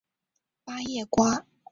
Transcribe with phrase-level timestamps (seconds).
[0.65, 1.45] 八叶瓜